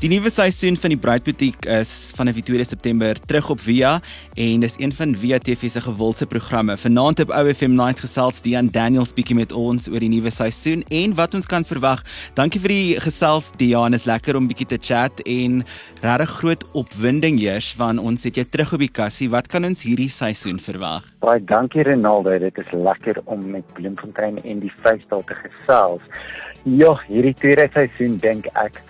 [0.00, 3.98] Die nuwe seisoen van die Bruidbutiek is vanaf die 2 September terug op Via
[4.32, 6.76] en dis een van Via TV se gewilde programme.
[6.80, 11.12] Vanaand op OFM Nights gesels Dian Daniels bietjie met ons oor die nuwe seisoen en
[11.18, 12.00] wat ons kan verwag.
[12.32, 15.58] Dankie vir die gesels Dian, is lekker om bietjie te chat en
[16.00, 19.28] regtig groot opwinding heers van ons het jy terug op die kassie.
[19.28, 21.04] Wat kan ons hierdie seisoen verwag?
[21.20, 26.24] Baie dankie Renaldo, dit is lekker om met Bloemfontein en die Vrystaat te gesels.
[26.64, 28.80] Ja, hierdie tweede seisoen dink ek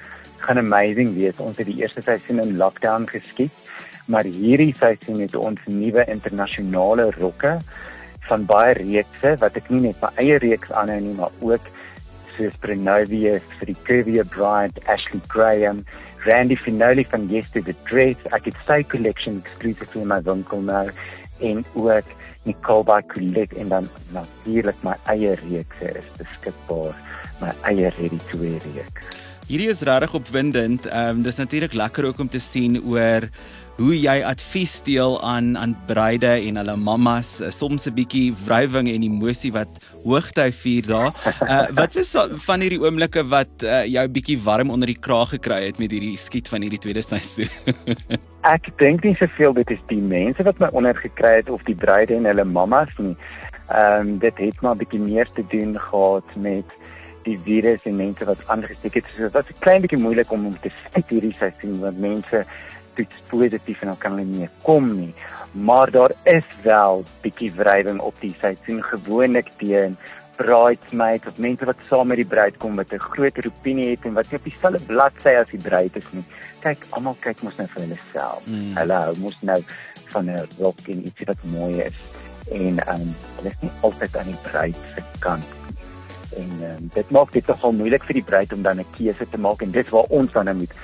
[0.46, 1.38] gaan amazing wees.
[1.38, 3.54] Ons het die eerste seisoen in lockdown geskiet,
[4.10, 7.58] maar hierdie seisoen het ons nuwe internasionale rokke
[8.30, 11.70] van baie reekse wat ek nie net my eie reeks aanhou nie, maar ook
[12.36, 15.84] soos Prenovius vir die Curvy Bride, Ashley Graham,
[16.24, 20.86] Randy Finoli van Yesterday Dress, ek het sy collection exclusive in my winkel nou
[21.40, 22.16] en ook
[22.48, 26.96] Nicole by Colette en dan natuurlik my eie reekse is beskikbaar,
[27.40, 29.19] my eie ready to wear reeks.
[29.50, 30.84] Hierdie is regtig opwindend.
[30.86, 33.24] Ehm um, dis natuurlik lekker ook om te sien oor
[33.80, 38.86] hoe jy advies deel aan aan bruide en hulle mammas, uh, soms 'n bietjie wrywing
[38.92, 41.10] en emosie wat hoogte vier daar.
[41.42, 42.14] Uh, wat was
[42.46, 46.16] van hierdie oomblikke wat uh, jou bietjie warm onder die kraag gekry het met hierdie
[46.16, 47.50] skiet van hierdie tweede seisoen?
[48.54, 51.74] Ek dink nie soveel dit is die mense wat my onder gekry het of die
[51.74, 53.16] bruide en hulle mammas nie.
[53.66, 56.78] Ehm um, dit het maar bietjie meer te doen gehad met
[57.24, 59.08] die virus en mense wat aangesteek het.
[59.14, 62.44] So dit was 'n klein bietjie moeilik om om te sê hierdie seisoen want mense
[62.94, 65.14] toets positief en dan kan hulle nie kom nie.
[65.52, 69.96] Maar daar is wel bietjie wrywing op die seisoen gewoonlik teen
[70.36, 74.14] bridesmaids of mense wat saam met die bruid kom met 'n groter opinie het en
[74.14, 76.24] wat nie op dieselfde bladsy as die bruid is nie.
[76.60, 78.46] Kyk, almal kyk mos nou vir hulle self.
[78.46, 78.76] Mm.
[78.76, 79.62] Hulle mos nou
[80.12, 81.98] van 'n rok en ietsie wat mooi is
[82.50, 85.44] en um, hulle is nie altyd aan die bruid se kant
[86.36, 89.38] en um, dit maak dit nogal moeilik vir die bruid om dan 'n keuse te
[89.38, 90.74] maak en dit waar ons dan nou moet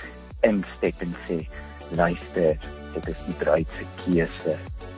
[0.41, 1.47] instep en sê
[1.91, 2.59] luister
[2.95, 4.57] dit is die bruid se keuse.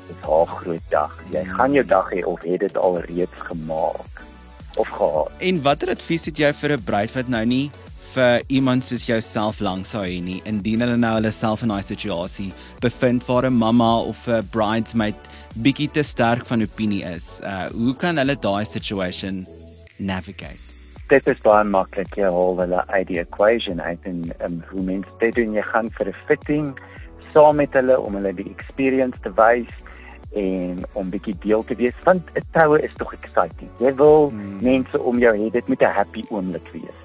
[0.08, 1.12] Dit is haar groot dag.
[1.30, 4.22] Jy gaan jou dag hê of het dit al reeds gemaak
[4.76, 5.30] of gehad?
[5.38, 7.70] En watter advies het jy vir 'n bruid wat nou nie
[8.14, 11.82] vir iemand soos jouself langs sou hê nie indien hulle nou hulle self in daai
[11.82, 15.16] situasie bevind waar 'n mamma of 'n bridesmaid
[15.54, 17.40] bietjie te sterk van opinie is?
[17.42, 19.46] Uh, hoe kan hulle daai situation
[19.98, 20.60] navigate.
[21.08, 25.10] Dit is baie maklik jy haal hulle uit die equation uit en um, hoe mense
[25.20, 26.66] dit doen jy gaan vir 'n fitting
[27.32, 29.70] saam met hulle om hulle die experience te wys
[30.36, 33.70] en om bietjie deel te wees want 'n troue is tog exciting.
[33.80, 34.58] Jy wil hmm.
[34.60, 36.98] mense om jou hê dit moet 'n happy oomblik wees.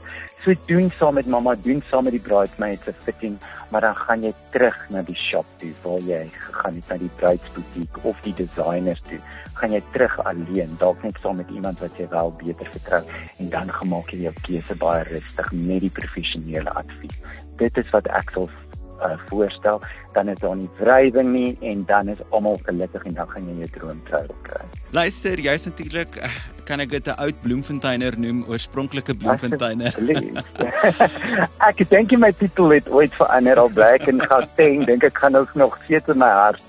[0.44, 3.38] So doen saam met mamma, doen saam met die bridesmaids 'n fitting,
[3.72, 7.12] maar dan gaan jy terug na die shop toe waar jy gegaan het na die
[7.16, 9.20] bruidsbutiek of die designers toe.
[9.54, 13.02] Gaan jy terug alleen, dalk net saam met iemand wat jy wel beter vertrou
[13.38, 17.18] en dan gemaak jy jou keuse baie rustig met die professionele advies.
[17.56, 18.50] Dit is wat ek sal
[19.04, 19.82] uh, voorstel,
[20.14, 23.56] dan is daar nie wrywing nie en dan is almal gelukkig en dan gaan jy
[23.64, 24.66] jou droom trou kry.
[24.94, 26.36] Luister, jy's natuurlik eh,
[26.68, 29.94] kan ek dit 'n oud bloemfonteiner noem, oorspronklike bloemfonteiner.
[31.70, 35.56] ek dink my titel het ooit verander al blik en Gauteng, dink ek gaan ook
[35.56, 36.64] nog steeds in my hart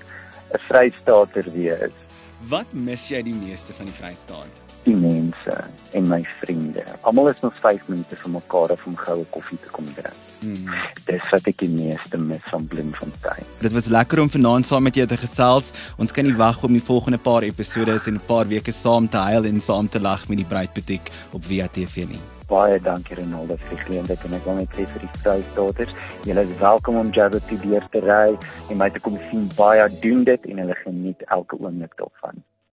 [0.53, 2.04] 'n Vrystaater wees.
[2.49, 4.59] Wat mis jy die meeste van die Vrystaat?
[4.83, 5.53] Die mense
[5.97, 6.83] en my vriende.
[7.01, 10.19] Almal is nog 5 minute van mekaar af om goue koffie te kom drink.
[10.45, 10.67] Mm.
[11.07, 13.49] Dis wat ek die meeste mis van Bloemfontein.
[13.63, 15.71] Dit was lekker om vanaand saam met jou te gesels.
[15.97, 19.17] Ons kan nie wag om die volgende paar episode en 'n paar weke saam te
[19.17, 22.21] huil en saam te lag met die Bruidbutiek op Via TV nie.
[22.49, 25.93] Baie dankie Renaldo vir die geleentheid en ek wil net sê vir die vroudaughters,
[26.29, 28.35] julle is welkom om Jarrett te deur te ry
[28.69, 32.45] en my te kom sien baie doen dit en hulle geniet elke oomblik daarvan.